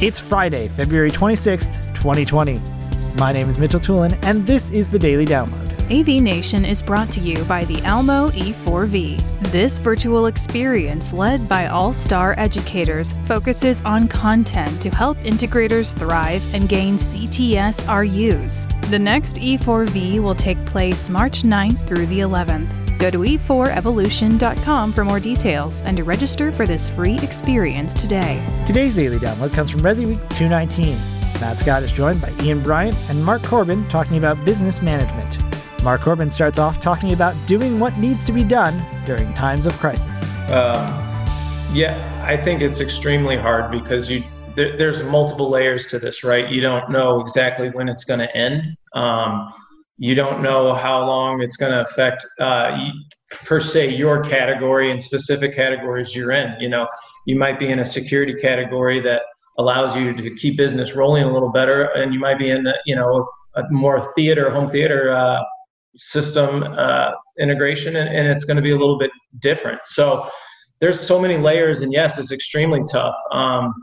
It's 0.00 0.18
Friday, 0.18 0.68
February 0.68 1.10
26th, 1.10 1.74
2020. 1.94 2.58
My 3.18 3.32
name 3.32 3.50
is 3.50 3.58
Mitchell 3.58 3.78
Tulin, 3.78 4.18
and 4.22 4.46
this 4.46 4.70
is 4.70 4.88
the 4.88 4.98
Daily 4.98 5.26
Download. 5.26 5.68
AV 5.92 6.22
Nation 6.22 6.64
is 6.64 6.80
brought 6.80 7.10
to 7.10 7.20
you 7.20 7.44
by 7.44 7.66
the 7.66 7.84
Almo 7.86 8.30
E4V. 8.30 9.50
This 9.52 9.78
virtual 9.78 10.24
experience, 10.24 11.12
led 11.12 11.46
by 11.50 11.66
all 11.66 11.92
star 11.92 12.34
educators, 12.38 13.12
focuses 13.26 13.82
on 13.82 14.08
content 14.08 14.80
to 14.80 14.88
help 14.88 15.18
integrators 15.18 15.94
thrive 15.94 16.42
and 16.54 16.66
gain 16.66 16.96
CTS 16.96 17.86
RUs. 17.86 18.66
The 18.90 18.98
next 18.98 19.36
E4V 19.36 20.20
will 20.20 20.34
take 20.34 20.64
place 20.64 21.10
March 21.10 21.42
9th 21.42 21.86
through 21.86 22.06
the 22.06 22.20
11th. 22.20 22.89
Go 23.00 23.10
to 23.10 23.18
e4evolution.com 23.18 24.92
for 24.92 25.04
more 25.06 25.18
details 25.18 25.80
and 25.82 25.96
to 25.96 26.04
register 26.04 26.52
for 26.52 26.66
this 26.66 26.90
free 26.90 27.18
experience 27.20 27.94
today. 27.94 28.44
Today's 28.66 28.94
Daily 28.94 29.16
Download 29.16 29.50
comes 29.50 29.70
from 29.70 29.80
Resi 29.80 30.06
Week 30.06 30.20
219. 30.28 30.98
Matt 31.40 31.58
Scott 31.58 31.82
is 31.82 31.90
joined 31.92 32.20
by 32.20 32.30
Ian 32.42 32.62
Bryant 32.62 32.94
and 33.08 33.24
Mark 33.24 33.42
Corbin 33.42 33.88
talking 33.88 34.18
about 34.18 34.44
business 34.44 34.82
management. 34.82 35.38
Mark 35.82 36.02
Corbin 36.02 36.28
starts 36.28 36.58
off 36.58 36.82
talking 36.82 37.14
about 37.14 37.34
doing 37.46 37.80
what 37.80 37.96
needs 37.96 38.26
to 38.26 38.32
be 38.32 38.44
done 38.44 38.84
during 39.06 39.32
times 39.32 39.64
of 39.64 39.72
crisis. 39.78 40.34
Um, 40.50 40.86
yeah, 41.72 42.22
I 42.26 42.36
think 42.36 42.60
it's 42.60 42.80
extremely 42.80 43.38
hard 43.38 43.70
because 43.70 44.10
you 44.10 44.22
there, 44.56 44.76
there's 44.76 45.02
multiple 45.04 45.48
layers 45.48 45.86
to 45.86 45.98
this, 45.98 46.22
right? 46.22 46.50
You 46.50 46.60
don't 46.60 46.90
know 46.90 47.20
exactly 47.20 47.70
when 47.70 47.88
it's 47.88 48.04
going 48.04 48.20
to 48.20 48.36
end. 48.36 48.76
Um, 48.94 49.54
you 50.02 50.14
don't 50.14 50.42
know 50.42 50.74
how 50.74 51.04
long 51.06 51.42
it's 51.42 51.58
going 51.58 51.70
to 51.70 51.82
affect 51.82 52.26
uh, 52.40 52.74
per 53.44 53.60
se 53.60 53.94
your 53.94 54.24
category 54.24 54.90
and 54.90 55.00
specific 55.00 55.54
categories 55.54 56.16
you're 56.16 56.32
in. 56.32 56.58
You 56.58 56.70
know 56.70 56.88
you 57.26 57.36
might 57.36 57.58
be 57.58 57.68
in 57.68 57.80
a 57.80 57.84
security 57.84 58.34
category 58.34 59.00
that 59.00 59.22
allows 59.58 59.94
you 59.94 60.14
to 60.14 60.34
keep 60.36 60.56
business 60.56 60.94
rolling 60.94 61.24
a 61.24 61.32
little 61.32 61.52
better 61.52 61.84
and 61.94 62.14
you 62.14 62.18
might 62.18 62.38
be 62.38 62.50
in 62.50 62.66
you 62.86 62.96
know 62.96 63.28
a 63.56 63.62
more 63.70 64.12
theater 64.14 64.50
home 64.50 64.70
theater 64.70 65.12
uh, 65.12 65.42
system 65.96 66.62
uh, 66.62 67.10
integration 67.38 67.96
and, 67.96 68.08
and 68.08 68.26
it's 68.26 68.44
going 68.44 68.56
to 68.56 68.62
be 68.62 68.70
a 68.70 68.78
little 68.78 68.98
bit 68.98 69.10
different. 69.38 69.80
So 69.84 70.30
there's 70.80 70.98
so 70.98 71.20
many 71.20 71.36
layers 71.36 71.82
and 71.82 71.92
yes 71.92 72.18
it's 72.18 72.32
extremely 72.32 72.80
tough. 72.90 73.16
Um, 73.32 73.74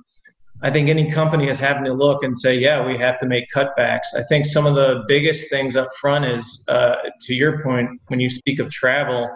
I 0.64 0.72
think 0.72 0.90
any 0.90 1.12
company 1.12 1.48
is 1.48 1.60
having 1.60 1.84
to 1.86 1.94
look 1.94 2.24
and 2.24 2.36
say, 2.36 2.58
yeah, 2.58 2.86
we 2.86 2.98
have 2.98 3.20
to 3.20 3.28
make 3.28 3.46
cutbacks. 3.56 4.16
I 4.16 4.24
think 4.24 4.46
some 4.46 4.66
of 4.66 4.74
the 4.74 5.04
biggest 5.08 5.52
things 5.52 5.76
up 5.76 5.90
front 6.02 6.26
is, 6.26 6.66
uh, 6.68 6.96
to 7.22 7.34
your 7.36 7.62
point, 7.62 8.02
when 8.08 8.20
you 8.20 8.30
speak 8.30 8.60
of 8.60 8.70
travel, 8.72 9.30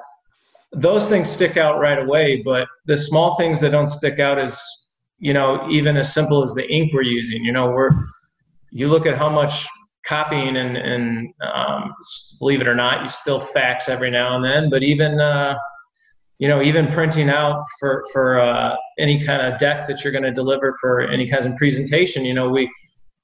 those 0.71 1.07
things 1.09 1.29
stick 1.29 1.57
out 1.57 1.79
right 1.79 1.99
away. 1.99 2.41
But 2.43 2.67
the 2.85 2.97
small 2.97 3.35
things 3.35 3.61
that 3.61 3.71
don't 3.71 3.87
stick 3.87 4.19
out 4.19 4.39
is, 4.39 4.59
you 5.19 5.33
know, 5.33 5.67
even 5.69 5.95
as 5.95 6.11
simple 6.11 6.41
as 6.41 6.53
the 6.53 6.69
ink 6.71 6.91
we're 6.93 7.03
using. 7.03 7.43
You 7.43 7.51
know, 7.51 7.67
we're 7.67 7.91
you 8.71 8.87
look 8.87 9.05
at 9.05 9.17
how 9.17 9.29
much 9.29 9.67
copying 10.05 10.57
and 10.57 10.77
and 10.77 11.33
um, 11.41 11.93
believe 12.39 12.61
it 12.61 12.67
or 12.67 12.75
not, 12.75 13.03
you 13.03 13.09
still 13.09 13.39
fax 13.39 13.89
every 13.89 14.09
now 14.09 14.35
and 14.35 14.43
then. 14.43 14.69
But 14.69 14.81
even 14.81 15.19
uh, 15.19 15.57
you 16.41 16.47
know, 16.47 16.59
even 16.63 16.87
printing 16.87 17.29
out 17.29 17.65
for 17.79 18.03
for 18.11 18.39
uh, 18.39 18.75
any 18.97 19.23
kind 19.23 19.43
of 19.43 19.59
deck 19.59 19.87
that 19.87 20.03
you're 20.03 20.11
going 20.11 20.23
to 20.23 20.31
deliver 20.31 20.73
for 20.81 21.01
any 21.01 21.29
kind 21.29 21.45
of 21.45 21.55
presentation, 21.55 22.25
you 22.25 22.33
know, 22.33 22.49
we 22.49 22.67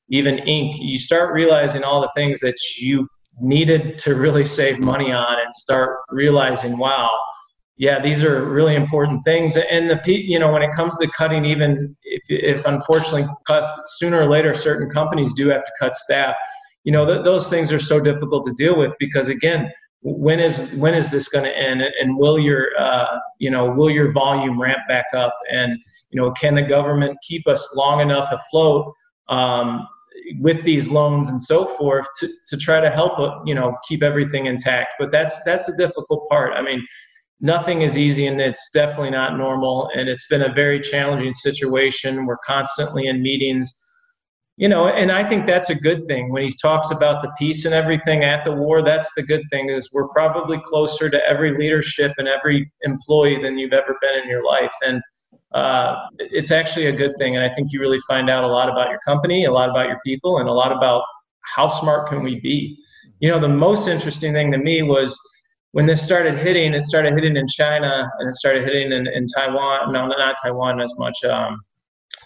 even 0.09 0.37
ink. 0.39 0.75
You 0.79 0.99
start 0.99 1.33
realizing 1.33 1.83
all 1.83 1.99
the 1.99 2.11
things 2.15 2.39
that 2.41 2.55
you 2.77 3.07
needed 3.41 3.97
to 3.99 4.13
really 4.13 4.45
save 4.45 4.77
money 4.77 5.11
on, 5.11 5.39
and 5.43 5.53
start 5.55 5.97
realizing, 6.11 6.77
wow, 6.77 7.09
yeah, 7.75 7.99
these 7.99 8.23
are 8.23 8.45
really 8.45 8.75
important 8.75 9.23
things. 9.23 9.57
And 9.57 9.89
the 9.89 9.99
you 10.05 10.38
know, 10.38 10.53
when 10.53 10.61
it 10.61 10.71
comes 10.73 10.95
to 10.97 11.07
cutting, 11.07 11.43
even 11.43 11.97
if 12.03 12.21
if 12.29 12.65
unfortunately, 12.67 13.25
sooner 13.97 14.21
or 14.21 14.29
later, 14.29 14.53
certain 14.53 14.91
companies 14.91 15.33
do 15.33 15.47
have 15.47 15.65
to 15.65 15.71
cut 15.79 15.95
staff. 15.95 16.35
You 16.83 16.91
know, 16.91 17.07
th- 17.07 17.23
those 17.23 17.49
things 17.49 17.71
are 17.71 17.79
so 17.79 17.99
difficult 17.99 18.45
to 18.45 18.53
deal 18.53 18.77
with 18.77 18.91
because 18.99 19.29
again 19.29 19.71
when 20.02 20.40
is 20.40 20.72
when 20.73 20.94
is 20.94 21.12
this 21.12 21.28
going 21.28 21.46
to 21.46 21.58
end? 21.58 21.81
And 21.81 22.18
will 22.18 22.40
your 22.40 22.68
uh, 22.80 23.19
you 23.40 23.50
know 23.50 23.72
will 23.72 23.90
your 23.90 24.12
volume 24.12 24.59
ramp 24.59 24.80
back 24.88 25.06
up? 25.13 25.34
And 25.52 25.78
you 26.12 26.22
know 26.22 26.31
can 26.31 26.56
the 26.56 26.62
government 26.62 27.18
keep 27.28 27.47
us 27.47 27.75
long 27.75 28.02
enough 28.02 28.31
afloat 28.31 28.94
um, 29.30 29.88
with 30.40 30.63
these 30.63 30.90
loans 30.90 31.30
and 31.30 31.41
so 31.41 31.66
forth 31.66 32.07
to, 32.19 32.28
to 32.47 32.57
try 32.57 32.80
to 32.80 32.90
help 32.90 33.18
you 33.46 33.56
know 33.56 33.75
keep 33.88 34.03
everything 34.03 34.46
intact? 34.46 34.94
But 35.00 35.12
that's 35.12 35.44
that's 35.44 35.66
the 35.66 35.75
difficult 35.75 36.30
part. 36.30 36.53
I 36.53 36.62
mean 36.62 36.86
nothing 37.40 37.84
is 37.84 37.97
easy 37.97 38.25
and 38.25 38.41
it's 38.41 38.69
definitely 38.74 39.12
not 39.12 39.38
normal. 39.38 39.91
And 39.96 40.09
it's 40.09 40.28
been 40.28 40.41
a 40.41 40.52
very 40.52 40.80
challenging 40.80 41.34
situation. 41.34 42.25
We're 42.25 42.38
constantly 42.38 43.06
in 43.06 43.22
meetings 43.22 43.80
you 44.57 44.68
know 44.68 44.88
and 44.88 45.12
i 45.12 45.28
think 45.28 45.45
that's 45.45 45.69
a 45.69 45.75
good 45.75 46.06
thing. 46.07 46.31
When 46.31 46.44
he 46.44 46.51
talks 46.51 46.91
about 46.91 47.22
the 47.22 47.31
peace 47.38 47.66
and 47.66 47.73
everything 47.73 48.23
at 48.23 48.44
the 48.44 48.51
war 48.51 48.81
that's 48.81 49.12
the 49.16 49.23
good 49.23 49.44
thing 49.51 49.69
is 49.69 49.94
we're 49.94 50.09
probably 50.09 50.59
closer 50.66 51.09
to 51.09 51.25
every 51.25 51.56
leadership 51.56 52.12
and 52.18 52.28
every 52.28 52.69
employee 52.81 53.41
than 53.41 53.57
you've 53.57 53.73
ever 53.73 53.95
been 54.01 54.22
in 54.22 54.28
your 54.28 54.44
life. 54.44 54.73
And 54.81 55.01
uh, 55.53 55.95
it's 56.19 56.51
actually 56.51 56.88
a 56.88 56.91
good 56.91 57.13
thing 57.18 57.38
and 57.38 57.45
i 57.45 57.47
think 57.53 57.72
you 57.72 57.79
really 57.79 58.01
find 58.01 58.29
out 58.29 58.44
a 58.44 58.47
lot 58.47 58.68
about 58.68 58.90
your 58.90 59.00
company 59.07 59.45
a 59.45 59.51
lot 59.51 59.69
about 59.69 59.88
your 59.88 60.00
people 60.06 60.40
and 60.40 60.50
a 60.50 60.51
lot 60.51 60.74
about 60.74 61.03
how 61.56 61.68
smart 61.68 62.09
can 62.09 62.24
we 62.24 62.39
be. 62.41 62.78
You 63.19 63.29
know 63.29 63.39
the 63.39 63.47
most 63.47 63.88
interesting 63.88 64.34
thing 64.34 64.51
to 64.51 64.57
me 64.57 64.84
was 64.84 65.18
when 65.72 65.85
this 65.85 66.01
started 66.01 66.35
hitting 66.38 66.74
it 66.74 66.84
started 66.84 67.13
hitting 67.13 67.35
in 67.38 67.47
china 67.47 68.09
and 68.19 68.29
it 68.29 68.34
started 68.34 68.63
hitting 68.63 68.91
in, 68.91 69.07
in 69.07 69.28
taiwan 69.28 69.91
no 69.91 70.06
not 70.06 70.35
taiwan 70.41 70.79
as 70.81 70.94
much 70.97 71.24
um, 71.24 71.59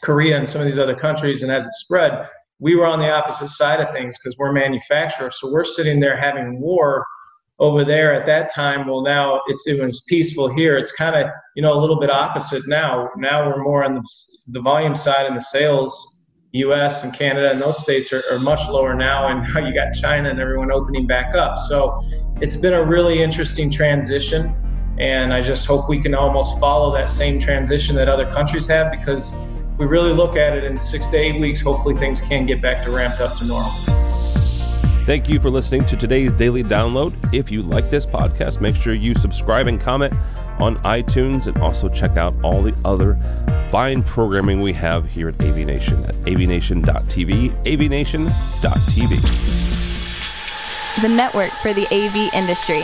Korea 0.02 0.38
and 0.38 0.48
some 0.48 0.62
of 0.62 0.68
these 0.68 0.80
other 0.80 0.96
countries, 0.96 1.44
and 1.44 1.52
as 1.52 1.66
it 1.66 1.74
spread, 1.74 2.28
we 2.60 2.76
were 2.76 2.86
on 2.86 3.00
the 3.00 3.12
opposite 3.12 3.48
side 3.48 3.80
of 3.80 3.92
things 3.92 4.18
because 4.18 4.38
we're 4.38 4.52
manufacturers. 4.52 5.38
So 5.40 5.52
we're 5.52 5.64
sitting 5.64 6.00
there 6.00 6.16
having 6.16 6.60
war 6.60 7.06
over 7.60 7.84
there 7.86 8.14
at 8.14 8.26
that 8.26 8.54
time. 8.54 8.88
Well, 8.88 9.02
now 9.02 9.42
it's 9.48 9.68
it 9.68 9.84
was 9.84 10.02
peaceful 10.08 10.54
here. 10.54 10.78
It's 10.78 10.92
kind 10.92 11.16
of 11.16 11.30
you 11.56 11.62
know 11.62 11.74
a 11.74 11.80
little 11.80 12.00
bit 12.00 12.10
opposite 12.10 12.68
now. 12.68 13.10
Now 13.18 13.48
we're 13.48 13.62
more 13.62 13.84
on 13.84 13.96
the 13.96 14.04
the 14.48 14.62
volume 14.62 14.96
side 14.96 15.26
and 15.26 15.36
the 15.36 15.42
sales. 15.42 16.18
U.S. 16.54 17.06
and 17.06 17.14
Canada 17.14 17.50
and 17.50 17.62
those 17.62 17.82
states 17.82 18.12
are, 18.12 18.22
are 18.30 18.40
much 18.40 18.60
lower 18.68 18.94
now, 18.94 19.30
and 19.30 19.42
now 19.54 19.66
you 19.66 19.74
got 19.74 19.94
China 19.94 20.30
and 20.30 20.40
everyone 20.40 20.70
opening 20.70 21.08
back 21.08 21.34
up. 21.34 21.58
So 21.58 22.04
it's 22.42 22.58
been 22.58 22.74
a 22.74 22.84
really 22.84 23.24
interesting 23.24 23.72
transition, 23.72 24.54
and 25.00 25.34
I 25.34 25.40
just 25.40 25.66
hope 25.66 25.88
we 25.88 26.02
can 26.02 26.14
almost 26.14 26.60
follow 26.60 26.94
that 26.94 27.08
same 27.08 27.40
transition 27.40 27.96
that 27.96 28.10
other 28.10 28.30
countries 28.34 28.68
have 28.68 28.92
because 28.92 29.32
we 29.82 29.88
really 29.88 30.14
look 30.14 30.36
at 30.36 30.56
it 30.56 30.64
in 30.64 30.78
six 30.78 31.08
to 31.08 31.18
eight 31.18 31.42
weeks, 31.42 31.60
hopefully 31.60 31.96
things 31.96 32.22
can 32.22 32.46
get 32.46 32.62
back 32.62 32.86
to 32.86 32.92
ramped 32.92 33.20
up 33.20 33.36
to 33.40 33.48
normal. 33.48 33.72
Thank 35.08 35.28
you 35.28 35.40
for 35.40 35.50
listening 35.50 35.86
to 35.86 35.98
today's 35.98 36.32
daily 36.34 36.64
download. 36.64 37.16
If 37.34 37.50
you 37.50 37.64
like 37.64 37.90
this 37.90 38.06
podcast, 38.06 38.62
make 38.62 38.76
sure 38.76 38.94
you 38.94 39.16
subscribe 39.16 39.66
and 39.66 39.82
comment 39.82 40.14
on 40.60 40.78
iTunes 40.84 41.48
and 41.48 41.58
also 41.58 41.90
check 41.90 42.16
out 42.16 42.36
all 42.44 42.62
the 42.62 42.76
other 42.86 43.18
fine 43.72 44.04
programming 44.04 44.62
we 44.62 44.72
have 44.74 45.10
here 45.10 45.30
at 45.30 45.42
AV 45.42 45.58
Nation 45.66 46.06
at 46.06 46.14
avnation.tv, 46.26 47.50
avnation.tv. 47.66 48.52
The 51.02 51.10
network 51.10 51.54
for 51.64 51.74
the 51.74 51.88
AV 51.92 52.32
industry. 52.36 52.84